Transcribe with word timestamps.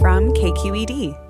From 0.00 0.32
KQED. 0.32 1.27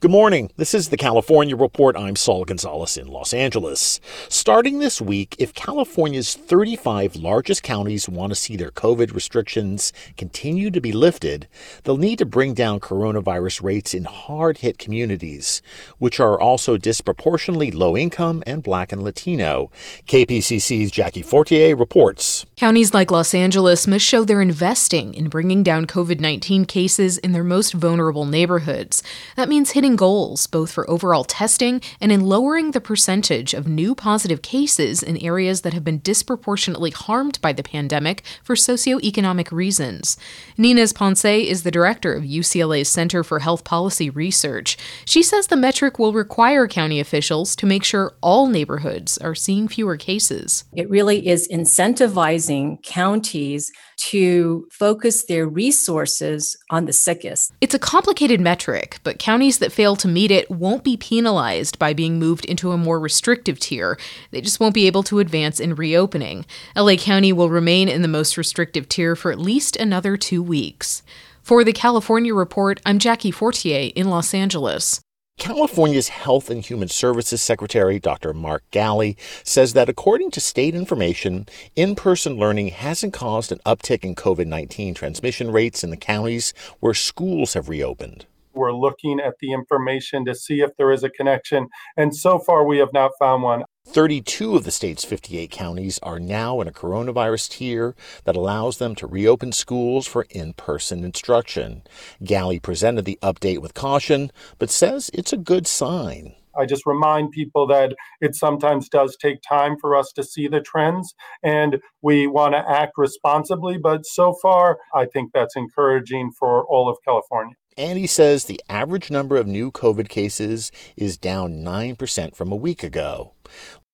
Good 0.00 0.12
morning. 0.12 0.52
This 0.56 0.74
is 0.74 0.90
the 0.90 0.96
California 0.96 1.56
Report. 1.56 1.96
I'm 1.96 2.14
Saul 2.14 2.44
Gonzalez 2.44 2.96
in 2.96 3.08
Los 3.08 3.34
Angeles. 3.34 3.98
Starting 4.28 4.78
this 4.78 5.00
week, 5.00 5.34
if 5.40 5.52
California's 5.52 6.36
35 6.36 7.16
largest 7.16 7.64
counties 7.64 8.08
want 8.08 8.30
to 8.30 8.36
see 8.36 8.54
their 8.54 8.70
COVID 8.70 9.12
restrictions 9.12 9.92
continue 10.16 10.70
to 10.70 10.80
be 10.80 10.92
lifted, 10.92 11.48
they'll 11.82 11.96
need 11.96 12.18
to 12.20 12.24
bring 12.24 12.54
down 12.54 12.78
coronavirus 12.78 13.64
rates 13.64 13.92
in 13.92 14.04
hard 14.04 14.58
hit 14.58 14.78
communities, 14.78 15.62
which 15.98 16.20
are 16.20 16.40
also 16.40 16.76
disproportionately 16.76 17.72
low 17.72 17.96
income 17.96 18.44
and 18.46 18.62
black 18.62 18.92
and 18.92 19.02
Latino. 19.02 19.68
KPCC's 20.06 20.92
Jackie 20.92 21.22
Fortier 21.22 21.74
reports. 21.74 22.46
Counties 22.54 22.94
like 22.94 23.10
Los 23.10 23.34
Angeles 23.34 23.88
must 23.88 24.04
show 24.04 24.22
they're 24.22 24.40
investing 24.40 25.12
in 25.14 25.28
bringing 25.28 25.64
down 25.64 25.88
COVID 25.88 26.20
19 26.20 26.66
cases 26.66 27.18
in 27.18 27.32
their 27.32 27.42
most 27.42 27.72
vulnerable 27.72 28.26
neighborhoods. 28.26 29.02
That 29.34 29.48
means 29.48 29.72
hitting 29.72 29.87
goals 29.96 30.46
both 30.46 30.70
for 30.72 30.88
overall 30.90 31.24
testing 31.24 31.80
and 32.00 32.10
in 32.10 32.20
lowering 32.20 32.70
the 32.70 32.80
percentage 32.80 33.54
of 33.54 33.66
new 33.66 33.94
positive 33.94 34.42
cases 34.42 35.02
in 35.02 35.16
areas 35.18 35.62
that 35.62 35.72
have 35.72 35.84
been 35.84 36.00
disproportionately 36.00 36.90
harmed 36.90 37.40
by 37.40 37.52
the 37.52 37.62
pandemic 37.62 38.22
for 38.42 38.54
socioeconomic 38.54 39.52
reasons. 39.52 40.16
Ninez 40.56 40.94
Ponce 40.94 41.24
is 41.24 41.62
the 41.62 41.70
director 41.70 42.12
of 42.14 42.24
UCLA's 42.24 42.88
Center 42.88 43.22
for 43.22 43.40
Health 43.40 43.64
Policy 43.64 44.10
Research. 44.10 44.76
She 45.04 45.22
says 45.22 45.46
the 45.46 45.56
metric 45.56 45.98
will 45.98 46.12
require 46.12 46.66
county 46.66 47.00
officials 47.00 47.54
to 47.56 47.66
make 47.66 47.84
sure 47.84 48.16
all 48.20 48.46
neighborhoods 48.46 49.18
are 49.18 49.34
seeing 49.34 49.68
fewer 49.68 49.96
cases. 49.96 50.64
It 50.74 50.88
really 50.88 51.28
is 51.28 51.48
incentivizing 51.48 52.82
counties 52.82 53.70
to 53.98 54.68
focus 54.70 55.24
their 55.26 55.46
resources 55.46 56.56
on 56.70 56.84
the 56.84 56.92
sickest. 56.92 57.52
It's 57.60 57.74
a 57.74 57.78
complicated 57.78 58.40
metric, 58.40 59.00
but 59.02 59.18
counties 59.18 59.58
that 59.58 59.72
fail 59.78 59.94
to 59.94 60.08
meet 60.08 60.32
it 60.32 60.50
won't 60.50 60.82
be 60.82 60.96
penalized 60.96 61.78
by 61.78 61.92
being 61.92 62.18
moved 62.18 62.44
into 62.46 62.72
a 62.72 62.76
more 62.76 62.98
restrictive 62.98 63.60
tier. 63.60 63.96
They 64.32 64.40
just 64.40 64.58
won't 64.58 64.74
be 64.74 64.88
able 64.88 65.04
to 65.04 65.20
advance 65.20 65.60
in 65.60 65.76
reopening. 65.76 66.46
LA 66.74 66.96
County 66.96 67.32
will 67.32 67.48
remain 67.48 67.88
in 67.88 68.02
the 68.02 68.08
most 68.08 68.36
restrictive 68.36 68.88
tier 68.88 69.14
for 69.14 69.30
at 69.30 69.38
least 69.38 69.76
another 69.76 70.16
two 70.16 70.42
weeks. 70.42 71.04
For 71.44 71.62
the 71.62 71.72
California 71.72 72.34
Report, 72.34 72.80
I'm 72.84 72.98
Jackie 72.98 73.30
Fortier 73.30 73.92
in 73.94 74.10
Los 74.10 74.34
Angeles. 74.34 75.00
California's 75.38 76.08
Health 76.08 76.50
and 76.50 76.64
Human 76.64 76.88
Services 76.88 77.40
Secretary, 77.40 78.00
Dr. 78.00 78.34
Mark 78.34 78.64
Ghaly, 78.72 79.16
says 79.44 79.74
that 79.74 79.88
according 79.88 80.32
to 80.32 80.40
state 80.40 80.74
information, 80.74 81.46
in 81.76 81.94
person 81.94 82.34
learning 82.36 82.70
hasn't 82.70 83.12
caused 83.12 83.52
an 83.52 83.60
uptick 83.64 84.02
in 84.02 84.16
COVID 84.16 84.48
19 84.48 84.94
transmission 84.94 85.52
rates 85.52 85.84
in 85.84 85.90
the 85.90 85.96
counties 85.96 86.52
where 86.80 86.94
schools 86.94 87.54
have 87.54 87.68
reopened. 87.68 88.26
We're 88.58 88.72
looking 88.72 89.20
at 89.20 89.34
the 89.40 89.52
information 89.52 90.24
to 90.24 90.34
see 90.34 90.62
if 90.62 90.76
there 90.76 90.90
is 90.90 91.04
a 91.04 91.10
connection, 91.10 91.68
and 91.96 92.14
so 92.14 92.40
far 92.40 92.64
we 92.64 92.78
have 92.78 92.92
not 92.92 93.12
found 93.16 93.44
one. 93.44 93.62
32 93.86 94.56
of 94.56 94.64
the 94.64 94.72
state's 94.72 95.04
58 95.04 95.48
counties 95.50 96.00
are 96.02 96.18
now 96.18 96.60
in 96.60 96.66
a 96.66 96.72
coronavirus 96.72 97.50
tier 97.50 97.94
that 98.24 98.34
allows 98.34 98.78
them 98.78 98.96
to 98.96 99.06
reopen 99.06 99.52
schools 99.52 100.08
for 100.08 100.26
in 100.28 100.54
person 100.54 101.04
instruction. 101.04 101.82
Ghaly 102.20 102.60
presented 102.60 103.04
the 103.04 103.18
update 103.22 103.62
with 103.62 103.74
caution, 103.74 104.32
but 104.58 104.70
says 104.70 105.08
it's 105.14 105.32
a 105.32 105.38
good 105.38 105.68
sign. 105.68 106.34
I 106.58 106.66
just 106.66 106.84
remind 106.84 107.30
people 107.30 107.68
that 107.68 107.94
it 108.20 108.34
sometimes 108.34 108.88
does 108.88 109.16
take 109.16 109.40
time 109.40 109.76
for 109.78 109.94
us 109.94 110.12
to 110.16 110.24
see 110.24 110.48
the 110.48 110.60
trends 110.60 111.14
and 111.44 111.78
we 112.02 112.26
want 112.26 112.54
to 112.54 112.64
act 112.68 112.94
responsibly. 112.96 113.78
But 113.78 114.04
so 114.04 114.34
far, 114.42 114.78
I 114.92 115.06
think 115.06 115.30
that's 115.32 115.54
encouraging 115.54 116.32
for 116.32 116.66
all 116.66 116.88
of 116.88 116.98
California. 117.04 117.54
And 117.78 117.96
he 117.96 118.08
says 118.08 118.44
the 118.44 118.60
average 118.68 119.08
number 119.08 119.36
of 119.36 119.46
new 119.46 119.70
COVID 119.70 120.08
cases 120.08 120.72
is 120.96 121.16
down 121.16 121.62
9% 121.62 122.34
from 122.34 122.50
a 122.50 122.56
week 122.56 122.82
ago. 122.82 123.34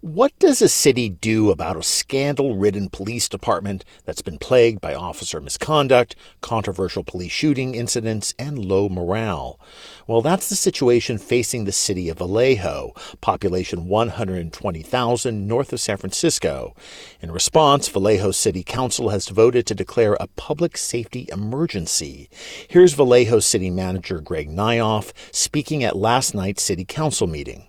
What 0.05 0.39
does 0.39 0.61
a 0.61 0.69
city 0.69 1.09
do 1.09 1.51
about 1.51 1.79
a 1.79 1.83
scandal 1.83 2.57
ridden 2.59 2.91
police 2.91 3.27
department 3.27 3.87
that's 4.05 4.21
been 4.21 4.37
plagued 4.37 4.83
by 4.83 4.95
officer 4.95 5.41
misconduct, 5.41 6.15
controversial 6.43 7.03
police 7.03 7.33
shooting 7.33 7.75
incidents, 7.75 8.35
and 8.39 8.59
low 8.59 8.91
morale? 8.91 9.59
Well, 10.07 10.21
that's 10.21 10.51
the 10.51 10.57
situation 10.57 11.17
facing 11.17 11.65
the 11.65 11.73
city 11.73 12.11
of 12.11 12.19
Vallejo, 12.19 12.93
population 13.23 13.89
120,000 13.89 15.47
north 15.49 15.73
of 15.73 15.81
San 15.81 15.97
Francisco. 15.97 16.77
In 17.23 17.33
response, 17.33 17.89
Vallejo 17.89 18.31
City 18.31 18.63
Council 18.63 19.09
has 19.09 19.29
voted 19.29 19.67
to 19.69 19.75
declare 19.75 20.19
a 20.21 20.27
public 20.37 20.77
safety 20.77 21.27
emergency. 21.33 22.29
Here's 22.69 22.93
Vallejo 22.93 23.39
City 23.41 23.71
Manager 23.71 24.21
Greg 24.21 24.51
Nyhoff 24.51 25.15
speaking 25.33 25.83
at 25.83 25.97
last 25.97 26.35
night's 26.35 26.63
City 26.63 26.85
Council 26.85 27.27
meeting. 27.27 27.65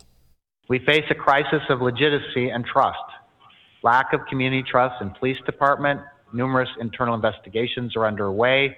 We 0.68 0.80
face 0.80 1.06
a 1.12 1.16
crisis 1.16 1.62
of 1.70 1.82
legitimacy 1.82 2.50
and 2.50 2.66
trust, 2.66 2.98
lack 3.84 4.14
of 4.14 4.22
community 4.26 4.64
trust 4.64 5.00
in 5.00 5.12
police 5.12 5.38
department, 5.46 6.02
numerous 6.34 6.70
internal 6.80 7.14
investigations 7.14 7.96
are 7.96 8.08
underway, 8.08 8.76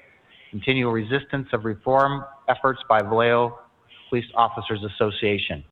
continual 0.51 0.91
resistance 0.91 1.47
of 1.53 1.63
reform 1.63 2.25
efforts 2.49 2.81
by 2.89 3.01
Vallejo 3.01 3.57
Police 4.09 4.25
Officers 4.35 4.83
Association. 4.83 5.63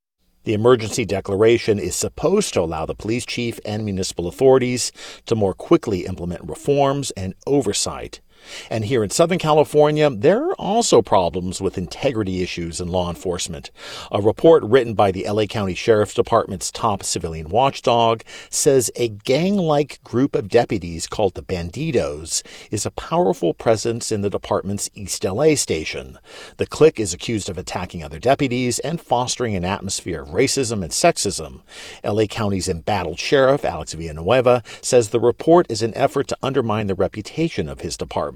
The 0.45 0.53
emergency 0.53 1.05
declaration 1.05 1.79
is 1.79 1.95
supposed 1.95 2.53
to 2.53 2.61
allow 2.61 2.85
the 2.85 2.95
police 2.95 3.25
chief 3.25 3.59
and 3.65 3.83
municipal 3.83 4.27
authorities 4.27 4.93
to 5.25 5.35
more 5.35 5.53
quickly 5.53 6.05
implement 6.05 6.47
reforms 6.47 7.11
and 7.11 7.33
oversight 7.45 8.21
and 8.69 8.85
here 8.85 9.03
in 9.03 9.09
Southern 9.09 9.39
California, 9.39 10.09
there 10.09 10.43
are 10.43 10.55
also 10.55 11.01
problems 11.01 11.61
with 11.61 11.77
integrity 11.77 12.41
issues 12.41 12.79
in 12.81 12.87
law 12.87 13.09
enforcement. 13.09 13.71
A 14.11 14.21
report 14.21 14.63
written 14.63 14.93
by 14.93 15.11
the 15.11 15.25
LA 15.29 15.45
County 15.45 15.75
Sheriff's 15.75 16.13
Department's 16.13 16.71
top 16.71 17.03
civilian 17.03 17.49
watchdog 17.49 18.23
says 18.49 18.91
a 18.95 19.09
gang 19.09 19.57
like 19.57 20.03
group 20.03 20.35
of 20.35 20.49
deputies 20.49 21.07
called 21.07 21.33
the 21.35 21.41
Bandidos 21.41 22.43
is 22.71 22.85
a 22.85 22.91
powerful 22.91 23.53
presence 23.53 24.11
in 24.11 24.21
the 24.21 24.29
department's 24.29 24.89
East 24.93 25.23
LA 25.23 25.55
station. 25.55 26.17
The 26.57 26.65
clique 26.65 26.99
is 26.99 27.13
accused 27.13 27.49
of 27.49 27.57
attacking 27.57 28.03
other 28.03 28.19
deputies 28.19 28.79
and 28.79 29.01
fostering 29.01 29.55
an 29.55 29.65
atmosphere 29.65 30.21
of 30.21 30.29
racism 30.29 30.83
and 30.83 30.91
sexism. 30.91 31.61
LA 32.03 32.25
County's 32.25 32.69
embattled 32.69 33.19
sheriff, 33.19 33.65
Alex 33.65 33.93
Villanueva, 33.93 34.63
says 34.81 35.09
the 35.09 35.19
report 35.19 35.65
is 35.69 35.81
an 35.81 35.95
effort 35.95 36.27
to 36.27 36.37
undermine 36.41 36.87
the 36.87 36.95
reputation 36.95 37.69
of 37.69 37.81
his 37.81 37.97
department. 37.97 38.34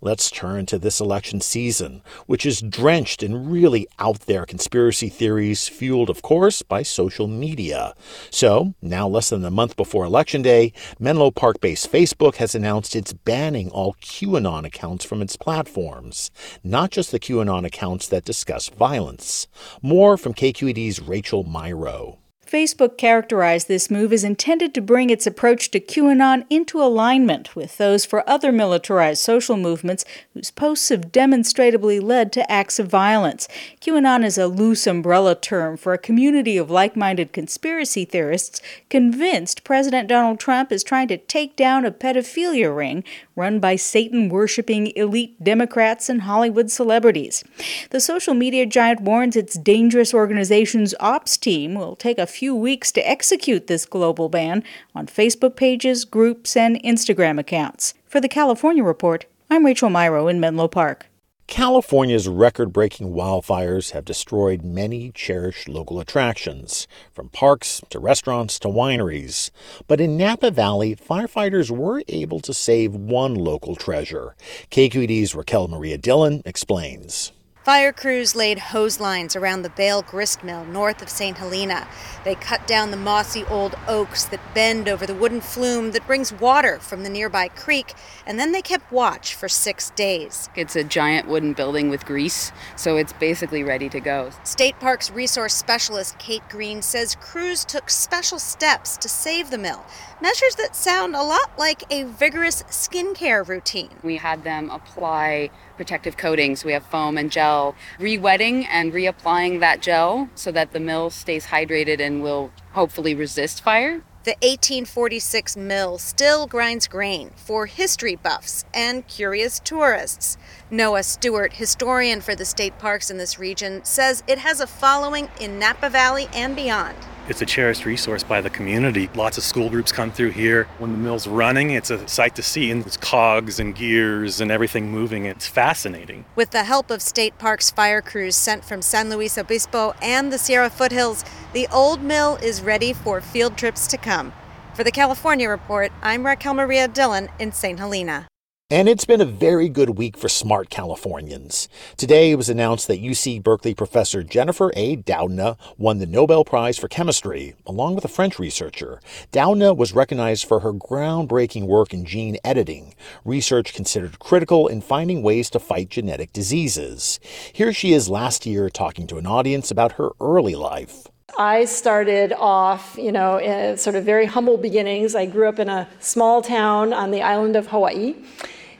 Let's 0.00 0.32
turn 0.32 0.66
to 0.66 0.78
this 0.80 1.00
election 1.00 1.40
season, 1.40 2.02
which 2.26 2.44
is 2.44 2.60
drenched 2.60 3.22
in 3.22 3.48
really 3.48 3.86
out 4.00 4.20
there 4.20 4.44
conspiracy 4.44 5.08
theories, 5.08 5.68
fueled, 5.68 6.10
of 6.10 6.22
course, 6.22 6.62
by 6.62 6.82
social 6.82 7.28
media. 7.28 7.94
So, 8.28 8.74
now 8.82 9.06
less 9.06 9.30
than 9.30 9.44
a 9.44 9.50
month 9.50 9.76
before 9.76 10.04
Election 10.04 10.42
Day, 10.42 10.72
Menlo 10.98 11.30
Park 11.30 11.60
based 11.60 11.92
Facebook 11.92 12.36
has 12.36 12.56
announced 12.56 12.96
it's 12.96 13.12
banning 13.12 13.70
all 13.70 13.94
QAnon 14.02 14.64
accounts 14.64 15.04
from 15.04 15.22
its 15.22 15.36
platforms, 15.36 16.32
not 16.64 16.90
just 16.90 17.12
the 17.12 17.20
QAnon 17.20 17.64
accounts 17.64 18.08
that 18.08 18.24
discuss 18.24 18.68
violence. 18.70 19.46
More 19.82 20.16
from 20.16 20.34
KQED's 20.34 21.00
Rachael 21.00 21.44
Myrow. 21.44 22.18
Facebook 22.52 22.98
characterized 22.98 23.66
this 23.66 23.90
move 23.90 24.12
as 24.12 24.24
intended 24.24 24.74
to 24.74 24.82
bring 24.82 25.08
its 25.08 25.26
approach 25.26 25.70
to 25.70 25.80
QAnon 25.80 26.44
into 26.50 26.82
alignment 26.82 27.56
with 27.56 27.78
those 27.78 28.04
for 28.04 28.28
other 28.28 28.52
militarized 28.52 29.22
social 29.22 29.56
movements 29.56 30.04
whose 30.34 30.50
posts 30.50 30.90
have 30.90 31.10
demonstrably 31.10 31.98
led 31.98 32.30
to 32.32 32.52
acts 32.52 32.78
of 32.78 32.88
violence. 32.88 33.48
QAnon 33.80 34.22
is 34.22 34.36
a 34.36 34.48
loose 34.48 34.86
umbrella 34.86 35.34
term 35.34 35.78
for 35.78 35.94
a 35.94 35.98
community 35.98 36.58
of 36.58 36.70
like 36.70 36.94
minded 36.94 37.32
conspiracy 37.32 38.04
theorists 38.04 38.60
convinced 38.90 39.64
President 39.64 40.06
Donald 40.06 40.38
Trump 40.38 40.70
is 40.70 40.84
trying 40.84 41.08
to 41.08 41.16
take 41.16 41.56
down 41.56 41.86
a 41.86 41.90
pedophilia 41.90 42.76
ring 42.76 43.02
run 43.36 43.60
by 43.60 43.76
Satan 43.76 44.28
worshipping 44.28 44.92
elite 44.96 45.42
Democrats 45.42 46.08
and 46.08 46.22
Hollywood 46.22 46.70
celebrities. 46.70 47.44
The 47.90 48.00
social 48.00 48.34
media 48.34 48.66
giant 48.66 49.00
warns 49.00 49.36
its 49.36 49.54
dangerous 49.54 50.12
organization's 50.12 50.94
ops 51.00 51.36
team 51.36 51.74
will 51.74 51.96
take 51.96 52.18
a 52.18 52.26
few 52.26 52.54
weeks 52.54 52.92
to 52.92 53.08
execute 53.08 53.66
this 53.66 53.86
global 53.86 54.28
ban 54.28 54.64
on 54.94 55.06
Facebook 55.06 55.56
pages, 55.56 56.04
groups, 56.04 56.56
and 56.56 56.82
Instagram 56.82 57.38
accounts. 57.38 57.94
For 58.06 58.20
the 58.20 58.28
California 58.28 58.84
Report, 58.84 59.26
I'm 59.50 59.66
Rachael 59.66 59.90
Myrow 59.90 60.30
in 60.30 60.40
Menlo 60.40 60.68
Park. 60.68 61.06
California's 61.52 62.26
record 62.28 62.72
breaking 62.72 63.12
wildfires 63.12 63.90
have 63.90 64.06
destroyed 64.06 64.64
many 64.64 65.10
cherished 65.10 65.68
local 65.68 66.00
attractions, 66.00 66.88
from 67.12 67.28
parks 67.28 67.82
to 67.90 67.98
restaurants 67.98 68.58
to 68.58 68.68
wineries. 68.68 69.50
But 69.86 70.00
in 70.00 70.16
Napa 70.16 70.50
Valley, 70.50 70.96
firefighters 70.96 71.70
were 71.70 72.02
able 72.08 72.40
to 72.40 72.54
save 72.54 72.94
one 72.94 73.34
local 73.34 73.76
treasure. 73.76 74.34
KQED's 74.70 75.34
Raquel 75.34 75.68
Maria 75.68 75.98
Dillon 75.98 76.40
explains. 76.46 77.32
Fire 77.64 77.92
crews 77.92 78.34
laid 78.34 78.58
hose 78.58 78.98
lines 78.98 79.36
around 79.36 79.62
the 79.62 79.70
Bale 79.70 80.02
grist 80.02 80.42
mill 80.42 80.64
north 80.64 81.00
of 81.00 81.08
St. 81.08 81.38
Helena. 81.38 81.86
They 82.24 82.34
cut 82.34 82.66
down 82.66 82.90
the 82.90 82.96
mossy 82.96 83.44
old 83.44 83.76
oaks 83.86 84.24
that 84.24 84.40
bend 84.52 84.88
over 84.88 85.06
the 85.06 85.14
wooden 85.14 85.40
flume 85.40 85.92
that 85.92 86.04
brings 86.04 86.32
water 86.32 86.80
from 86.80 87.04
the 87.04 87.08
nearby 87.08 87.46
creek, 87.46 87.94
and 88.26 88.36
then 88.36 88.50
they 88.50 88.62
kept 88.62 88.90
watch 88.90 89.36
for 89.36 89.48
six 89.48 89.90
days. 89.90 90.50
It's 90.56 90.74
a 90.74 90.82
giant 90.82 91.28
wooden 91.28 91.52
building 91.52 91.88
with 91.88 92.04
grease, 92.04 92.50
so 92.74 92.96
it's 92.96 93.12
basically 93.12 93.62
ready 93.62 93.88
to 93.90 94.00
go. 94.00 94.30
State 94.42 94.80
Parks 94.80 95.12
resource 95.12 95.54
specialist 95.54 96.18
Kate 96.18 96.48
Green 96.48 96.82
says 96.82 97.14
crews 97.20 97.64
took 97.64 97.90
special 97.90 98.40
steps 98.40 98.96
to 98.96 99.08
save 99.08 99.52
the 99.52 99.58
mill 99.58 99.84
measures 100.22 100.54
that 100.54 100.76
sound 100.76 101.16
a 101.16 101.22
lot 101.22 101.50
like 101.58 101.82
a 101.90 102.04
vigorous 102.04 102.62
skincare 102.64 103.46
routine. 103.46 103.90
We 104.04 104.16
had 104.16 104.44
them 104.44 104.70
apply 104.70 105.50
protective 105.76 106.16
coatings. 106.16 106.64
We 106.64 106.72
have 106.72 106.86
foam 106.86 107.18
and 107.18 107.28
gel, 107.30 107.51
re-wetting 107.98 108.66
and 108.66 108.92
reapplying 108.92 109.60
that 109.60 109.82
gel 109.82 110.28
so 110.34 110.52
that 110.52 110.72
the 110.72 110.80
mill 110.80 111.10
stays 111.10 111.46
hydrated 111.46 112.00
and 112.00 112.22
will 112.22 112.50
hopefully 112.72 113.14
resist 113.14 113.62
fire. 113.62 114.02
The 114.24 114.36
1846 114.42 115.56
mill 115.56 115.98
still 115.98 116.46
grinds 116.46 116.86
grain 116.86 117.32
for 117.34 117.66
history 117.66 118.14
buffs 118.14 118.64
and 118.72 119.04
curious 119.08 119.58
tourists. 119.58 120.36
Noah 120.70 121.02
Stewart, 121.02 121.54
historian 121.54 122.20
for 122.20 122.36
the 122.36 122.44
state 122.44 122.78
parks 122.78 123.10
in 123.10 123.18
this 123.18 123.40
region, 123.40 123.84
says 123.84 124.22
it 124.28 124.38
has 124.38 124.60
a 124.60 124.66
following 124.68 125.28
in 125.40 125.58
Napa 125.58 125.90
Valley 125.90 126.28
and 126.32 126.54
beyond. 126.54 126.96
It's 127.28 127.40
a 127.40 127.46
cherished 127.46 127.84
resource 127.84 128.24
by 128.24 128.40
the 128.40 128.50
community. 128.50 129.08
Lots 129.14 129.38
of 129.38 129.44
school 129.44 129.70
groups 129.70 129.92
come 129.92 130.10
through 130.10 130.30
here. 130.30 130.64
When 130.78 130.90
the 130.90 130.98
mill's 130.98 131.28
running, 131.28 131.70
it's 131.70 131.90
a 131.90 132.06
sight 132.08 132.34
to 132.34 132.42
see. 132.42 132.70
And 132.70 132.84
it's 132.84 132.96
cogs 132.96 133.60
and 133.60 133.76
gears 133.76 134.40
and 134.40 134.50
everything 134.50 134.90
moving. 134.90 135.24
It's 135.26 135.46
fascinating. 135.46 136.24
With 136.34 136.50
the 136.50 136.64
help 136.64 136.90
of 136.90 137.00
state 137.00 137.38
parks 137.38 137.70
fire 137.70 138.02
crews 138.02 138.34
sent 138.34 138.64
from 138.64 138.82
San 138.82 139.08
Luis 139.08 139.38
Obispo 139.38 139.94
and 140.02 140.32
the 140.32 140.38
Sierra 140.38 140.68
foothills, 140.68 141.24
the 141.52 141.68
old 141.72 142.02
mill 142.02 142.36
is 142.42 142.60
ready 142.60 142.92
for 142.92 143.20
field 143.20 143.56
trips 143.56 143.86
to 143.86 143.96
come. 143.96 144.32
For 144.74 144.82
the 144.82 144.90
California 144.90 145.48
Report, 145.48 145.92
I'm 146.02 146.26
Raquel 146.26 146.54
Maria 146.54 146.88
Dillon 146.88 147.28
in 147.38 147.52
St. 147.52 147.78
Helena. 147.78 148.26
And 148.72 148.88
it's 148.88 149.04
been 149.04 149.20
a 149.20 149.26
very 149.26 149.68
good 149.68 149.98
week 149.98 150.16
for 150.16 150.30
smart 150.30 150.70
Californians. 150.70 151.68
Today 151.98 152.30
it 152.30 152.36
was 152.36 152.48
announced 152.48 152.88
that 152.88 153.02
UC 153.02 153.42
Berkeley 153.42 153.74
professor 153.74 154.22
Jennifer 154.22 154.72
A. 154.74 154.96
Doudna 154.96 155.58
won 155.76 155.98
the 155.98 156.06
Nobel 156.06 156.42
Prize 156.42 156.78
for 156.78 156.88
Chemistry, 156.88 157.54
along 157.66 157.96
with 157.96 158.04
a 158.06 158.08
French 158.08 158.38
researcher. 158.38 159.02
Doudna 159.30 159.76
was 159.76 159.92
recognized 159.92 160.46
for 160.46 160.60
her 160.60 160.72
groundbreaking 160.72 161.66
work 161.66 161.92
in 161.92 162.06
gene 162.06 162.38
editing, 162.42 162.94
research 163.26 163.74
considered 163.74 164.18
critical 164.18 164.68
in 164.68 164.80
finding 164.80 165.22
ways 165.22 165.50
to 165.50 165.58
fight 165.58 165.90
genetic 165.90 166.32
diseases. 166.32 167.20
Here 167.52 167.74
she 167.74 167.92
is 167.92 168.08
last 168.08 168.46
year 168.46 168.70
talking 168.70 169.06
to 169.08 169.18
an 169.18 169.26
audience 169.26 169.70
about 169.70 169.92
her 169.92 170.12
early 170.18 170.54
life. 170.54 171.08
I 171.36 171.66
started 171.66 172.32
off, 172.32 172.96
you 172.98 173.12
know, 173.12 173.76
sort 173.76 173.96
of 173.96 174.04
very 174.04 174.24
humble 174.24 174.56
beginnings. 174.56 175.14
I 175.14 175.26
grew 175.26 175.46
up 175.46 175.58
in 175.58 175.68
a 175.68 175.88
small 175.98 176.40
town 176.40 176.94
on 176.94 177.10
the 177.10 177.20
island 177.20 177.54
of 177.54 177.66
Hawaii 177.66 178.14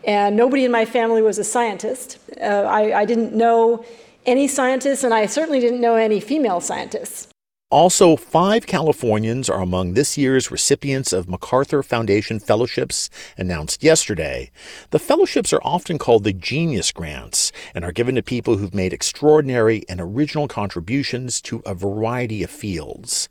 and 0.05 0.37
nobody 0.37 0.65
in 0.65 0.71
my 0.71 0.85
family 0.85 1.23
was 1.23 1.39
a 1.39 1.45
scientist. 1.45 2.19
Uh, 2.41 2.45
I, 2.45 3.01
I 3.01 3.05
didn't 3.05 3.35
know 3.35 3.85
any 4.27 4.49
scientists, 4.49 5.05
and 5.05 5.13
I 5.13 5.27
certainly 5.27 5.61
didn't 5.61 5.81
know 5.81 5.97
any 5.97 6.21
female 6.21 6.61
scientists. 6.61 7.29
Also, 7.73 8.17
five 8.17 8.67
Californians 8.67 9.49
are 9.49 9.63
among 9.63 9.95
this 9.95 10.19
year's 10.19 10.51
recipients 10.51 11.11
of 11.11 11.27
MacArthur 11.27 11.83
Foundation 11.83 12.39
fellowships 12.39 13.09
announced 13.39 13.83
yesterday. 13.83 14.51
The 14.91 14.99
fellowships 14.99 15.55
are 15.55 15.63
often 15.65 15.97
called 15.97 16.25
the 16.25 16.35
Genius 16.35 16.93
Grants 16.93 17.51
and 17.75 17.83
are 17.83 17.91
given 17.91 18.15
to 18.17 18.23
people 18.23 18.59
who've 18.59 18.75
made 18.75 18.93
extraordinary 18.93 19.85
and 19.89 20.03
original 20.03 20.49
contributions 20.49 21.41
to 21.41 21.63
a 21.65 21.75
variety 21.75 22.43
of 22.43 22.51
fields. 22.51 23.31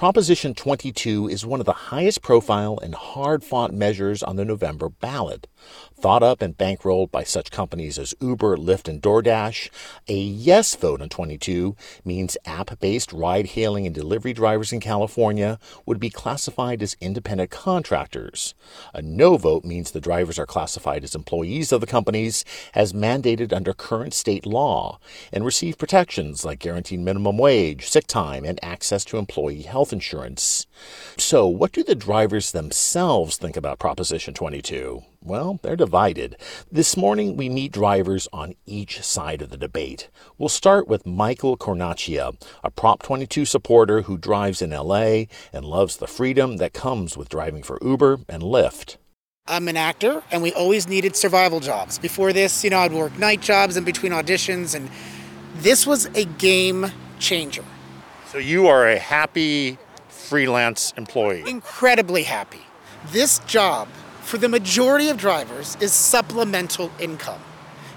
Proposition 0.00 0.54
22 0.54 1.28
is 1.28 1.44
one 1.44 1.60
of 1.60 1.66
the 1.66 1.74
highest 1.74 2.22
profile 2.22 2.78
and 2.82 2.94
hard 2.94 3.44
fought 3.44 3.70
measures 3.70 4.22
on 4.22 4.36
the 4.36 4.46
November 4.46 4.88
ballot. 4.88 5.46
Thought 6.00 6.22
up 6.22 6.40
and 6.40 6.56
bankrolled 6.56 7.10
by 7.10 7.24
such 7.24 7.50
companies 7.50 7.98
as 7.98 8.14
Uber, 8.20 8.56
Lyft, 8.56 8.88
and 8.88 9.02
DoorDash, 9.02 9.68
a 10.08 10.14
yes 10.14 10.74
vote 10.74 11.02
on 11.02 11.10
22 11.10 11.76
means 12.04 12.38
app 12.46 12.80
based 12.80 13.12
ride 13.12 13.48
hailing 13.48 13.84
and 13.84 13.94
delivery 13.94 14.32
drivers 14.32 14.72
in 14.72 14.80
California 14.80 15.58
would 15.84 16.00
be 16.00 16.08
classified 16.08 16.82
as 16.82 16.96
independent 17.02 17.50
contractors. 17.50 18.54
A 18.94 19.02
no 19.02 19.36
vote 19.36 19.64
means 19.64 19.90
the 19.90 20.00
drivers 20.00 20.38
are 20.38 20.46
classified 20.46 21.04
as 21.04 21.14
employees 21.14 21.70
of 21.70 21.82
the 21.82 21.86
companies 21.86 22.44
as 22.74 22.94
mandated 22.94 23.52
under 23.52 23.74
current 23.74 24.14
state 24.14 24.46
law 24.46 24.98
and 25.32 25.44
receive 25.44 25.76
protections 25.76 26.44
like 26.44 26.60
guaranteed 26.60 27.00
minimum 27.00 27.36
wage, 27.36 27.88
sick 27.88 28.06
time, 28.06 28.44
and 28.44 28.58
access 28.62 29.04
to 29.04 29.18
employee 29.18 29.62
health 29.62 29.92
insurance. 29.92 30.66
So, 31.18 31.46
what 31.46 31.72
do 31.72 31.82
the 31.82 31.94
drivers 31.94 32.52
themselves 32.52 33.36
think 33.36 33.56
about 33.56 33.78
Proposition 33.78 34.34
22? 34.34 35.02
Well, 35.22 35.60
they're 35.62 35.76
divided. 35.76 36.36
This 36.72 36.96
morning, 36.96 37.36
we 37.36 37.50
meet 37.50 37.72
drivers 37.72 38.26
on 38.32 38.54
each 38.64 39.02
side 39.02 39.42
of 39.42 39.50
the 39.50 39.58
debate. 39.58 40.08
We'll 40.38 40.48
start 40.48 40.88
with 40.88 41.06
Michael 41.06 41.58
Cornacchia, 41.58 42.42
a 42.64 42.70
Prop 42.70 43.02
22 43.02 43.44
supporter 43.44 44.02
who 44.02 44.16
drives 44.16 44.62
in 44.62 44.70
LA 44.70 45.24
and 45.52 45.66
loves 45.66 45.98
the 45.98 46.06
freedom 46.06 46.56
that 46.56 46.72
comes 46.72 47.18
with 47.18 47.28
driving 47.28 47.62
for 47.62 47.78
Uber 47.82 48.20
and 48.30 48.42
Lyft. 48.42 48.96
I'm 49.46 49.68
an 49.68 49.76
actor, 49.76 50.22
and 50.32 50.42
we 50.42 50.54
always 50.54 50.88
needed 50.88 51.14
survival 51.14 51.60
jobs. 51.60 51.98
Before 51.98 52.32
this, 52.32 52.64
you 52.64 52.70
know, 52.70 52.78
I'd 52.78 52.94
work 52.94 53.18
night 53.18 53.42
jobs 53.42 53.76
in 53.76 53.84
between 53.84 54.12
auditions, 54.12 54.74
and 54.74 54.88
this 55.56 55.86
was 55.86 56.06
a 56.14 56.24
game 56.24 56.90
changer. 57.18 57.64
So, 58.28 58.38
you 58.38 58.68
are 58.68 58.88
a 58.88 58.98
happy 58.98 59.76
freelance 60.08 60.94
employee? 60.96 61.44
Incredibly 61.46 62.22
happy. 62.22 62.60
This 63.12 63.40
job 63.40 63.88
for 64.22 64.38
the 64.38 64.48
majority 64.48 65.08
of 65.08 65.16
drivers 65.16 65.76
is 65.80 65.92
supplemental 65.92 66.90
income. 66.98 67.40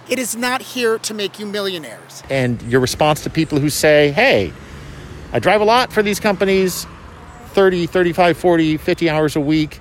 It 0.09 0.19
is 0.19 0.35
not 0.35 0.61
here 0.61 0.97
to 0.99 1.13
make 1.13 1.39
you 1.39 1.45
millionaires. 1.45 2.23
And 2.29 2.61
your 2.63 2.81
response 2.81 3.23
to 3.23 3.29
people 3.29 3.59
who 3.59 3.69
say, 3.69 4.11
hey, 4.11 4.51
I 5.31 5.39
drive 5.39 5.61
a 5.61 5.65
lot 5.65 5.91
for 5.93 6.03
these 6.03 6.19
companies 6.19 6.85
30, 7.53 7.85
35, 7.87 8.37
40, 8.37 8.77
50 8.77 9.09
hours 9.09 9.35
a 9.35 9.39
week. 9.39 9.79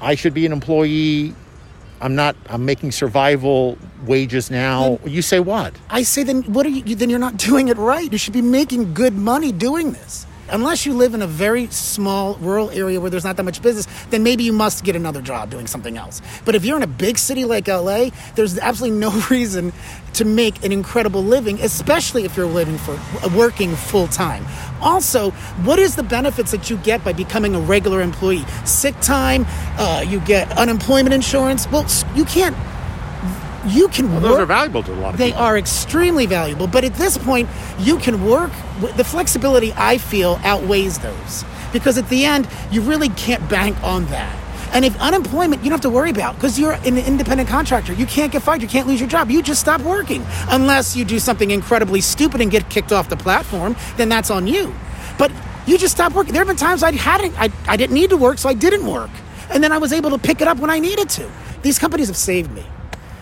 I 0.00 0.14
should 0.14 0.34
be 0.34 0.46
an 0.46 0.52
employee. 0.52 1.34
I'm 2.00 2.14
not. 2.14 2.34
I'm 2.48 2.64
making 2.64 2.92
survival 2.92 3.76
wages 4.06 4.50
now. 4.50 4.96
Then, 4.96 5.12
you 5.12 5.20
say 5.20 5.40
what? 5.40 5.74
I 5.90 6.02
say 6.02 6.22
then 6.22 6.42
what 6.44 6.64
are 6.64 6.70
you? 6.70 6.94
Then 6.94 7.10
you're 7.10 7.18
not 7.18 7.36
doing 7.36 7.68
it 7.68 7.76
right. 7.76 8.10
You 8.10 8.16
should 8.16 8.32
be 8.32 8.40
making 8.40 8.94
good 8.94 9.14
money 9.14 9.52
doing 9.52 9.92
this 9.92 10.26
unless 10.52 10.86
you 10.86 10.94
live 10.94 11.14
in 11.14 11.22
a 11.22 11.26
very 11.26 11.66
small 11.68 12.34
rural 12.36 12.70
area 12.70 13.00
where 13.00 13.10
there's 13.10 13.24
not 13.24 13.36
that 13.36 13.44
much 13.44 13.62
business, 13.62 13.86
then 14.10 14.22
maybe 14.22 14.44
you 14.44 14.52
must 14.52 14.84
get 14.84 14.96
another 14.96 15.22
job 15.22 15.50
doing 15.50 15.66
something 15.66 15.96
else. 15.96 16.20
But 16.44 16.54
if 16.54 16.64
you're 16.64 16.76
in 16.76 16.82
a 16.82 16.86
big 16.86 17.18
city 17.18 17.44
like 17.44 17.68
LA, 17.68 18.10
there's 18.34 18.58
absolutely 18.58 18.98
no 18.98 19.10
reason 19.30 19.72
to 20.14 20.24
make 20.24 20.64
an 20.64 20.72
incredible 20.72 21.22
living, 21.22 21.60
especially 21.60 22.24
if 22.24 22.36
you're 22.36 22.46
living 22.46 22.78
for 22.78 22.98
working 23.36 23.74
full 23.74 24.08
time. 24.08 24.44
Also, 24.80 25.30
what 25.62 25.78
is 25.78 25.96
the 25.96 26.02
benefits 26.02 26.50
that 26.50 26.70
you 26.70 26.76
get 26.78 27.04
by 27.04 27.12
becoming 27.12 27.54
a 27.54 27.60
regular 27.60 28.00
employee? 28.00 28.44
Sick 28.64 28.98
time, 29.00 29.46
uh, 29.78 30.04
you 30.06 30.20
get 30.20 30.50
unemployment 30.58 31.14
insurance. 31.14 31.68
Well, 31.70 31.86
you 32.14 32.24
can't 32.24 32.56
you 33.66 33.88
can 33.88 34.06
well, 34.06 34.14
work. 34.14 34.30
Those 34.30 34.38
are 34.40 34.46
valuable 34.46 34.82
to 34.82 34.92
a 34.92 34.94
lot 34.94 35.14
of 35.14 35.18
they 35.18 35.26
people. 35.26 35.40
They 35.40 35.46
are 35.46 35.58
extremely 35.58 36.26
valuable. 36.26 36.66
But 36.66 36.84
at 36.84 36.94
this 36.94 37.18
point, 37.18 37.48
you 37.78 37.98
can 37.98 38.24
work. 38.24 38.52
The 38.96 39.04
flexibility 39.04 39.72
I 39.76 39.98
feel 39.98 40.40
outweighs 40.42 40.98
those 40.98 41.44
because 41.72 41.98
at 41.98 42.08
the 42.08 42.24
end, 42.24 42.48
you 42.70 42.80
really 42.80 43.08
can't 43.10 43.46
bank 43.48 43.80
on 43.82 44.06
that. 44.06 44.36
And 44.72 44.84
if 44.84 44.98
unemployment, 45.00 45.62
you 45.62 45.70
don't 45.70 45.78
have 45.78 45.80
to 45.82 45.90
worry 45.90 46.10
about 46.10 46.36
because 46.36 46.58
you're 46.58 46.72
an 46.72 46.96
independent 46.96 47.48
contractor. 47.48 47.92
You 47.92 48.06
can't 48.06 48.30
get 48.30 48.42
fired. 48.42 48.62
You 48.62 48.68
can't 48.68 48.86
lose 48.86 49.00
your 49.00 49.08
job. 49.08 49.30
You 49.30 49.42
just 49.42 49.60
stop 49.60 49.80
working 49.80 50.24
unless 50.48 50.96
you 50.96 51.04
do 51.04 51.18
something 51.18 51.50
incredibly 51.50 52.00
stupid 52.00 52.40
and 52.40 52.50
get 52.50 52.68
kicked 52.70 52.92
off 52.92 53.08
the 53.08 53.16
platform. 53.16 53.74
Then 53.96 54.08
that's 54.08 54.30
on 54.30 54.46
you. 54.46 54.72
But 55.18 55.32
you 55.66 55.76
just 55.76 55.94
stop 55.94 56.14
working. 56.14 56.32
There 56.32 56.40
have 56.40 56.48
been 56.48 56.56
times 56.56 56.82
I 56.82 56.92
hadn't, 56.92 57.38
I, 57.38 57.50
I 57.66 57.76
didn't 57.76 57.94
need 57.94 58.10
to 58.10 58.16
work, 58.16 58.38
so 58.38 58.48
I 58.48 58.54
didn't 58.54 58.86
work, 58.86 59.10
and 59.50 59.62
then 59.62 59.72
I 59.72 59.78
was 59.78 59.92
able 59.92 60.10
to 60.10 60.18
pick 60.18 60.40
it 60.40 60.48
up 60.48 60.58
when 60.58 60.70
I 60.70 60.78
needed 60.78 61.08
to. 61.10 61.30
These 61.62 61.78
companies 61.78 62.08
have 62.08 62.16
saved 62.16 62.50
me 62.52 62.64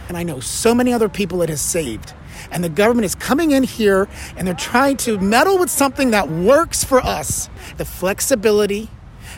and 0.08 0.16
I 0.16 0.22
know 0.22 0.40
so 0.40 0.74
many 0.74 0.92
other 0.92 1.08
people 1.08 1.42
it 1.42 1.50
has 1.50 1.60
saved. 1.60 2.14
And 2.50 2.64
the 2.64 2.68
government 2.68 3.04
is 3.04 3.14
coming 3.14 3.50
in 3.50 3.62
here 3.62 4.08
and 4.36 4.46
they're 4.46 4.54
trying 4.54 4.96
to 4.98 5.18
meddle 5.18 5.58
with 5.58 5.70
something 5.70 6.10
that 6.12 6.28
works 6.30 6.82
for 6.82 7.00
us 7.00 7.50
the 7.76 7.84
flexibility, 7.84 8.88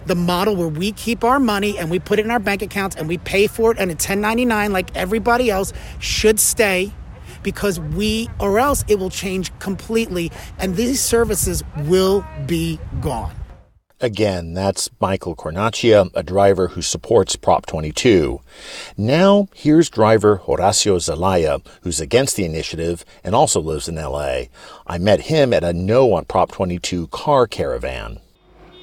the 0.06 0.14
model 0.14 0.54
where 0.56 0.68
we 0.68 0.92
keep 0.92 1.24
our 1.24 1.40
money 1.40 1.76
and 1.78 1.90
we 1.90 1.98
put 1.98 2.18
it 2.18 2.24
in 2.24 2.30
our 2.30 2.38
bank 2.38 2.62
accounts 2.62 2.96
and 2.96 3.08
we 3.08 3.18
pay 3.18 3.46
for 3.46 3.72
it 3.72 3.78
and 3.78 3.90
a 3.90 3.94
1099 3.94 4.72
like 4.72 4.96
everybody 4.96 5.50
else 5.50 5.72
should 5.98 6.38
stay 6.38 6.92
because 7.42 7.80
we, 7.80 8.28
or 8.38 8.58
else 8.58 8.84
it 8.86 8.98
will 8.98 9.10
change 9.10 9.56
completely 9.58 10.30
and 10.58 10.76
these 10.76 11.00
services 11.00 11.64
will 11.84 12.24
be 12.46 12.78
gone. 13.00 13.34
Again, 14.02 14.54
that's 14.54 14.88
Michael 14.98 15.36
Cornacchia, 15.36 16.10
a 16.14 16.22
driver 16.22 16.68
who 16.68 16.80
supports 16.80 17.36
Prop 17.36 17.66
22. 17.66 18.40
Now, 18.96 19.48
here's 19.54 19.90
driver 19.90 20.38
Horacio 20.38 20.98
Zelaya, 20.98 21.58
who's 21.82 22.00
against 22.00 22.36
the 22.36 22.46
initiative 22.46 23.04
and 23.22 23.34
also 23.34 23.60
lives 23.60 23.88
in 23.88 23.96
LA. 23.96 24.44
I 24.86 24.96
met 24.96 25.22
him 25.22 25.52
at 25.52 25.64
a 25.64 25.74
No 25.74 26.14
on 26.14 26.24
Prop 26.24 26.50
22 26.50 27.08
car 27.08 27.46
caravan. 27.46 28.20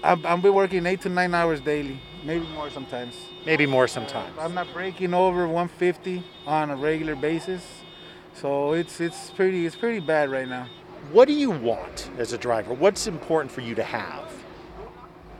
I've, 0.03 0.23
I've 0.23 0.43
been 0.43 0.53
working 0.53 0.85
eight 0.85 1.01
to 1.01 1.09
nine 1.09 1.33
hours 1.33 1.61
daily, 1.61 1.99
maybe 2.23 2.45
more 2.53 2.69
sometimes. 2.69 3.15
Maybe 3.43 3.65
more 3.65 3.87
sometimes. 3.87 4.37
I'm 4.39 4.53
not 4.53 4.71
breaking 4.71 5.15
over 5.15 5.47
150 5.47 6.23
on 6.45 6.69
a 6.69 6.75
regular 6.75 7.15
basis, 7.15 7.65
so 8.35 8.73
it's 8.73 9.01
it's 9.01 9.31
pretty 9.31 9.65
it's 9.65 9.75
pretty 9.75 9.99
bad 9.99 10.29
right 10.29 10.47
now. 10.47 10.69
What 11.11 11.27
do 11.27 11.33
you 11.33 11.49
want 11.49 12.11
as 12.19 12.33
a 12.33 12.37
driver? 12.37 12.75
What's 12.75 13.07
important 13.07 13.51
for 13.51 13.61
you 13.61 13.73
to 13.73 13.83
have? 13.83 14.31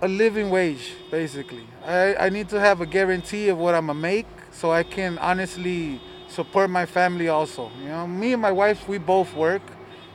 A 0.02 0.08
living 0.08 0.50
wage, 0.50 0.94
basically. 1.10 1.64
I, 1.86 2.16
I 2.16 2.30
need 2.30 2.50
to 2.50 2.60
have 2.60 2.82
a 2.82 2.86
guarantee 2.86 3.50
of 3.50 3.58
what 3.58 3.74
I'm 3.74 3.88
gonna 3.88 4.00
make 4.00 4.28
so 4.52 4.72
I 4.72 4.84
can 4.84 5.18
honestly 5.18 6.02
support 6.28 6.70
my 6.70 6.86
family 6.86 7.30
also. 7.30 7.72
You 7.82 7.90
know, 7.90 8.08
me 8.08 8.34
and 8.34 8.42
my 8.42 8.52
wife, 8.52 8.88
we 8.88 8.98
both 8.98 9.34
work, 9.34 9.62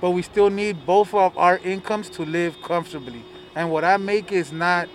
but 0.01 0.11
we 0.11 0.23
still 0.23 0.51
need 0.51 0.87
both 0.87 1.15
of 1.15 1.37
our 1.37 1.59
incomes 1.59 2.09
to 2.11 2.25
live 2.25 2.61
comfortably. 2.63 3.25
And 3.55 3.71
what 3.71 3.85
I 3.85 3.97
make 3.97 4.33
is 4.33 4.53
not 4.53 4.89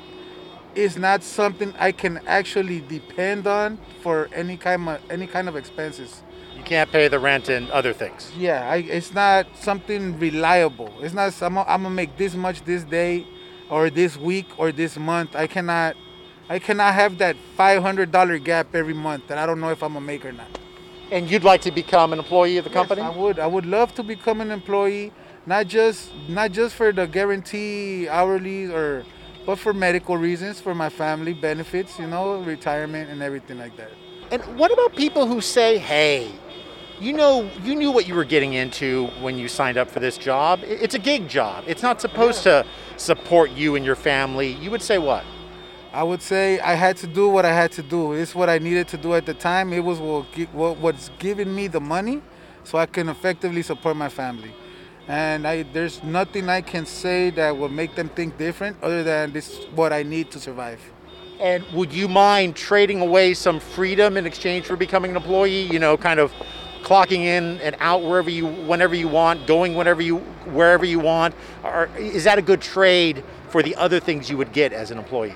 is 0.75 0.95
not 0.95 1.23
something 1.23 1.73
I 1.79 1.91
can 1.91 2.19
actually 2.27 2.81
depend 2.81 3.47
on 3.47 3.79
for 4.01 4.29
any 4.31 4.57
kind 4.57 4.87
of 4.87 5.01
any 5.09 5.27
kind 5.27 5.49
of 5.49 5.55
expenses. 5.55 6.21
You 6.55 6.63
can't 6.63 6.91
pay 6.91 7.07
the 7.07 7.19
rent 7.19 7.49
and 7.49 7.69
other 7.71 7.93
things. 7.93 8.31
Yeah, 8.37 8.67
I, 8.69 8.77
it's 8.77 9.13
not 9.13 9.47
something 9.55 10.17
reliable. 10.19 10.91
It's 11.01 11.13
not. 11.13 11.39
I'm, 11.41 11.57
I'm 11.57 11.83
gonna 11.83 11.89
make 11.89 12.17
this 12.17 12.35
much 12.35 12.63
this 12.63 12.83
day 12.83 13.25
or 13.69 13.89
this 13.89 14.17
week 14.17 14.47
or 14.57 14.71
this 14.71 14.97
month. 14.97 15.35
I 15.35 15.47
cannot 15.47 15.95
I 16.49 16.59
cannot 16.59 16.93
have 16.93 17.17
that 17.17 17.35
$500 17.57 18.43
gap 18.43 18.73
every 18.73 18.93
month 18.93 19.27
that 19.27 19.37
I 19.37 19.45
don't 19.45 19.59
know 19.59 19.69
if 19.69 19.83
I'm 19.83 19.93
gonna 19.93 20.05
make 20.05 20.23
or 20.25 20.31
not. 20.31 20.47
And 21.11 21.29
you'd 21.29 21.43
like 21.43 21.61
to 21.61 21.71
become 21.71 22.13
an 22.13 22.19
employee 22.19 22.57
of 22.57 22.63
the 22.63 22.69
company? 22.69 23.01
Yes, 23.01 23.13
I 23.13 23.17
would. 23.17 23.39
I 23.39 23.47
would 23.47 23.65
love 23.65 23.93
to 23.95 24.03
become 24.03 24.39
an 24.41 24.51
employee, 24.51 25.11
not 25.45 25.67
just 25.67 26.11
not 26.27 26.51
just 26.51 26.75
for 26.75 26.91
the 26.91 27.05
guarantee 27.05 28.07
hourly 28.07 28.65
or 28.71 29.05
but 29.45 29.57
for 29.57 29.73
medical 29.73 30.17
reasons, 30.17 30.59
for 30.59 30.75
my 30.75 30.89
family 30.89 31.33
benefits, 31.33 31.97
you 31.99 32.07
know, 32.07 32.41
retirement 32.41 33.09
and 33.09 33.21
everything 33.21 33.57
like 33.57 33.77
that. 33.77 33.91
And 34.29 34.43
what 34.57 34.71
about 34.71 34.95
people 34.95 35.25
who 35.25 35.39
say, 35.39 35.77
"Hey, 35.77 36.31
you 36.99 37.13
know, 37.13 37.49
you 37.63 37.75
knew 37.75 37.91
what 37.91 38.07
you 38.07 38.15
were 38.15 38.25
getting 38.25 38.53
into 38.53 39.07
when 39.21 39.37
you 39.37 39.47
signed 39.47 39.77
up 39.77 39.89
for 39.89 39.99
this 39.99 40.17
job. 40.17 40.61
It's 40.63 40.95
a 40.95 40.99
gig 40.99 41.27
job. 41.27 41.63
It's 41.67 41.83
not 41.83 42.01
supposed 42.01 42.43
to 42.43 42.65
support 42.97 43.51
you 43.51 43.75
and 43.75 43.85
your 43.85 43.95
family. 43.95 44.53
You 44.53 44.71
would 44.71 44.81
say 44.81 44.97
what? 44.97 45.23
I 45.93 46.03
would 46.03 46.21
say 46.21 46.59
I 46.59 46.73
had 46.73 46.97
to 46.97 47.07
do 47.07 47.29
what 47.29 47.45
I 47.45 47.53
had 47.53 47.71
to 47.73 47.83
do. 47.83 48.13
It's 48.13 48.35
what 48.35 48.49
I 48.49 48.57
needed 48.57 48.87
to 48.89 48.97
do 48.97 49.13
at 49.13 49.25
the 49.25 49.33
time. 49.33 49.73
It 49.73 49.83
was 49.83 49.99
what, 49.99 50.25
what 50.53 50.77
what's 50.77 51.09
giving 51.19 51.53
me 51.53 51.67
the 51.67 51.79
money, 51.79 52.21
so 52.63 52.77
I 52.77 52.85
can 52.85 53.09
effectively 53.09 53.61
support 53.61 53.95
my 53.95 54.09
family. 54.09 54.53
And 55.07 55.47
I, 55.47 55.63
there's 55.63 56.03
nothing 56.03 56.49
I 56.49 56.61
can 56.61 56.85
say 56.85 57.29
that 57.31 57.57
will 57.57 57.69
make 57.69 57.95
them 57.95 58.09
think 58.09 58.37
different, 58.37 58.77
other 58.83 59.03
than 59.03 59.31
this 59.31 59.49
is 59.49 59.65
what 59.67 59.93
I 59.93 60.03
need 60.03 60.31
to 60.31 60.39
survive. 60.39 60.81
And 61.39 61.63
would 61.73 61.93
you 61.93 62.07
mind 62.07 62.55
trading 62.55 62.99
away 63.01 63.33
some 63.33 63.59
freedom 63.59 64.17
in 64.17 64.25
exchange 64.25 64.65
for 64.65 64.75
becoming 64.75 65.11
an 65.11 65.17
employee? 65.17 65.61
You 65.61 65.79
know, 65.79 65.95
kind 65.95 66.19
of 66.19 66.33
clocking 66.87 67.19
in 67.25 67.59
and 67.59 67.75
out 67.79 68.01
wherever 68.01 68.29
you 68.29 68.47
whenever 68.47 68.95
you 68.95 69.09
want, 69.09 69.45
going 69.45 69.75
whenever 69.75 70.01
you 70.01 70.17
wherever 70.57 70.85
you 70.85 70.99
want? 70.99 71.35
Or 71.63 71.89
is 71.97 72.23
that 72.23 72.37
a 72.37 72.41
good 72.41 72.61
trade 72.61 73.23
for 73.49 73.61
the 73.61 73.75
other 73.75 73.99
things 73.99 74.29
you 74.29 74.37
would 74.37 74.53
get 74.53 74.71
as 74.71 74.89
an 74.89 74.97
employee? 74.97 75.35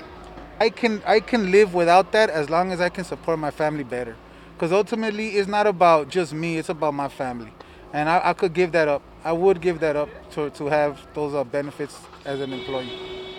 I 0.62 0.70
can 0.70 1.02
I 1.06 1.20
can 1.20 1.52
live 1.52 1.74
without 1.74 2.14
that 2.14 2.30
as 2.30 2.50
long 2.50 2.72
as 2.72 2.80
I 2.80 2.88
can 2.90 3.04
support 3.04 3.38
my 3.38 3.52
family 3.52 3.84
better. 3.84 4.16
Because 4.54 4.72
ultimately, 4.72 5.30
it's 5.30 5.50
not 5.50 5.68
about 5.68 6.08
just 6.08 6.34
me; 6.34 6.58
it's 6.58 6.70
about 6.70 6.94
my 6.94 7.10
family, 7.10 7.52
and 7.94 8.08
I, 8.08 8.22
I 8.26 8.34
could 8.34 8.54
give 8.54 8.72
that 8.72 8.88
up. 8.88 9.02
I 9.24 9.34
would 9.34 9.60
give 9.60 9.80
that 9.82 9.96
up 9.96 10.10
to 10.32 10.52
to 10.52 10.68
have 10.68 11.02
those 11.14 11.34
uh, 11.34 11.44
benefits 11.44 11.98
as 12.26 12.40
an 12.40 12.54
employee. 12.54 13.31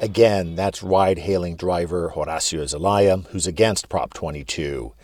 Again, 0.00 0.56
that's 0.56 0.82
ride 0.82 1.18
hailing 1.18 1.56
driver 1.56 2.12
Horacio 2.16 2.66
Zelaya, 2.66 3.18
who's 3.18 3.46
against 3.46 3.90
Prop 3.90 4.14
22. 4.14 4.94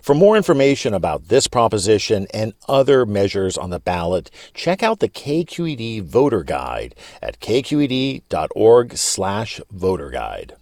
For 0.00 0.14
more 0.14 0.34
information 0.34 0.94
about 0.94 1.28
this 1.28 1.46
proposition 1.46 2.26
and 2.32 2.54
other 2.66 3.04
measures 3.04 3.58
on 3.58 3.68
the 3.68 3.78
ballot, 3.78 4.30
check 4.54 4.82
out 4.82 5.00
the 5.00 5.10
KQED 5.10 6.02
Voter 6.04 6.42
Guide 6.42 6.94
at 7.20 7.38
kqed.org 7.38 8.96
slash 8.96 9.60
voter 9.70 10.08
guide. 10.08 10.54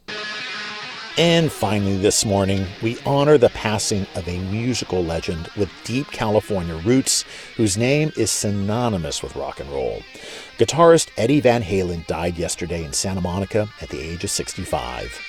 And 1.17 1.53
finally, 1.53 1.97
this 1.97 2.25
morning, 2.25 2.67
we 2.83 2.99
honor 3.07 3.39
the 3.39 3.51
passing 3.51 4.05
of 4.17 4.27
a 4.27 4.41
musical 4.51 5.05
legend 5.05 5.49
with 5.57 5.71
deep 5.85 6.09
California 6.11 6.75
roots 6.75 7.25
whose 7.57 7.77
name 7.77 8.11
is 8.17 8.33
synonymous 8.33 9.23
with 9.23 9.37
rock 9.37 9.61
and 9.61 9.71
roll. 9.71 10.03
Guitarist 10.59 11.11
Eddie 11.17 11.41
Van 11.41 11.63
Halen 11.63 12.05
died 12.09 12.37
yesterday 12.37 12.83
in 12.83 12.93
Santa 12.93 13.21
Monica 13.21 13.69
at 13.81 13.91
the 13.91 14.01
age 14.01 14.25
of 14.25 14.31
65. 14.31 15.21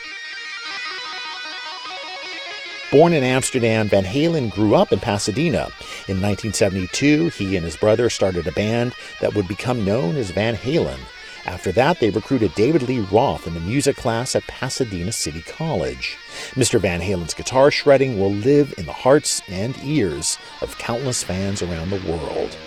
Born 2.91 3.13
in 3.13 3.23
Amsterdam, 3.23 3.87
Van 3.87 4.05
Halen 4.05 4.51
grew 4.51 4.73
up 4.73 4.91
in 4.91 4.99
Pasadena. 4.99 5.69
In 6.07 6.19
1972, 6.19 7.29
he 7.29 7.55
and 7.55 7.63
his 7.63 7.77
brother 7.77 8.09
started 8.09 8.47
a 8.47 8.51
band 8.53 8.95
that 9.21 9.35
would 9.35 9.47
become 9.47 9.85
known 9.85 10.15
as 10.15 10.31
Van 10.31 10.55
Halen. 10.55 10.97
After 11.45 11.71
that, 11.73 11.99
they 11.99 12.09
recruited 12.09 12.55
David 12.55 12.81
Lee 12.83 13.01
Roth 13.11 13.45
in 13.45 13.53
the 13.53 13.59
music 13.59 13.95
class 13.95 14.35
at 14.35 14.47
Pasadena 14.47 15.11
City 15.11 15.41
College. 15.41 16.17
Mr. 16.51 16.79
Van 16.79 17.01
Halen's 17.01 17.35
guitar 17.35 17.69
shredding 17.69 18.19
will 18.19 18.31
live 18.31 18.73
in 18.79 18.85
the 18.85 18.93
hearts 18.93 19.43
and 19.47 19.77
ears 19.83 20.39
of 20.61 20.77
countless 20.79 21.23
fans 21.23 21.61
around 21.61 21.91
the 21.91 22.11
world. 22.11 22.57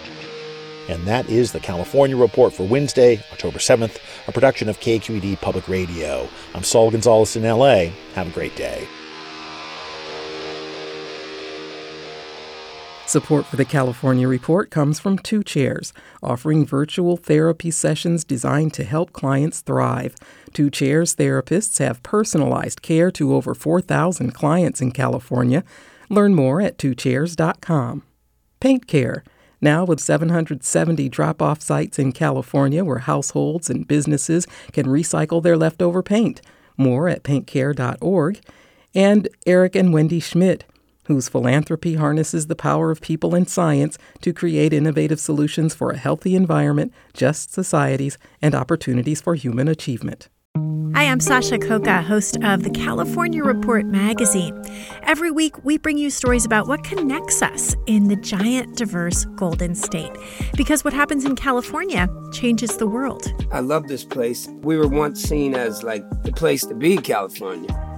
And 0.88 1.06
that 1.06 1.28
is 1.28 1.52
the 1.52 1.61
California 1.61 2.16
Report 2.16 2.52
for 2.54 2.66
Wednesday, 2.66 3.20
October 3.32 3.58
7th, 3.58 3.99
a 4.28 4.32
production 4.32 4.68
of 4.68 4.80
KQED 4.80 5.40
Public 5.40 5.68
Radio. 5.68 6.28
I'm 6.54 6.62
Saul 6.62 6.90
Gonzalez 6.90 7.37
in 7.37 7.42
LA. 7.42 7.90
Have 8.14 8.28
a 8.28 8.30
great 8.30 8.56
day. 8.56 8.87
Support 13.08 13.46
for 13.46 13.56
the 13.56 13.64
California 13.64 14.28
Report 14.28 14.70
comes 14.70 15.00
from 15.00 15.16
Two 15.16 15.42
Chairs, 15.42 15.94
offering 16.22 16.66
virtual 16.66 17.16
therapy 17.16 17.70
sessions 17.70 18.22
designed 18.22 18.74
to 18.74 18.84
help 18.84 19.14
clients 19.14 19.62
thrive. 19.62 20.14
Two 20.52 20.68
Chairs 20.68 21.14
therapists 21.14 21.78
have 21.78 22.02
personalized 22.02 22.82
care 22.82 23.10
to 23.12 23.34
over 23.34 23.54
4,000 23.54 24.32
clients 24.32 24.82
in 24.82 24.90
California. 24.90 25.64
Learn 26.10 26.34
more 26.34 26.60
at 26.60 26.76
twochairs.com. 26.76 28.02
Paint 28.60 28.86
Care, 28.86 29.24
now 29.62 29.86
with 29.86 30.00
770 30.00 31.08
drop 31.08 31.40
off 31.40 31.62
sites 31.62 31.98
in 31.98 32.12
California 32.12 32.84
where 32.84 32.98
households 32.98 33.70
and 33.70 33.88
businesses 33.88 34.46
can 34.72 34.84
recycle 34.84 35.42
their 35.42 35.56
leftover 35.56 36.02
paint. 36.02 36.42
More 36.76 37.08
at 37.08 37.22
paintcare.org. 37.22 38.40
And 38.94 39.28
Eric 39.46 39.76
and 39.76 39.94
Wendy 39.94 40.20
Schmidt, 40.20 40.64
whose 41.08 41.28
philanthropy 41.28 41.94
harnesses 41.94 42.46
the 42.46 42.54
power 42.54 42.90
of 42.90 43.00
people 43.00 43.34
and 43.34 43.48
science 43.48 43.98
to 44.20 44.32
create 44.32 44.74
innovative 44.74 45.18
solutions 45.18 45.74
for 45.74 45.90
a 45.90 45.96
healthy 45.96 46.36
environment, 46.36 46.92
just 47.14 47.52
societies, 47.52 48.18
and 48.40 48.54
opportunities 48.54 49.20
for 49.20 49.34
human 49.34 49.68
achievement. 49.68 50.28
Hi, 50.94 51.04
I'm 51.04 51.20
Sasha 51.20 51.58
Khokha, 51.58 52.04
host 52.04 52.36
of 52.42 52.62
the 52.62 52.70
California 52.70 53.42
Report 53.42 53.86
magazine. 53.86 54.60
Every 55.04 55.30
week, 55.30 55.64
we 55.64 55.78
bring 55.78 55.96
you 55.96 56.10
stories 56.10 56.44
about 56.44 56.66
what 56.66 56.84
connects 56.84 57.40
us 57.40 57.74
in 57.86 58.08
the 58.08 58.16
giant, 58.16 58.76
diverse 58.76 59.24
Golden 59.36 59.74
State. 59.74 60.12
Because 60.56 60.84
what 60.84 60.92
happens 60.92 61.24
in 61.24 61.36
California 61.36 62.08
changes 62.32 62.76
the 62.76 62.86
world. 62.86 63.32
I 63.50 63.60
love 63.60 63.86
this 63.86 64.04
place. 64.04 64.48
We 64.60 64.76
were 64.76 64.88
once 64.88 65.22
seen 65.22 65.54
as 65.54 65.82
like 65.82 66.04
the 66.24 66.32
place 66.32 66.66
to 66.66 66.74
be, 66.74 66.96
California. 66.98 67.97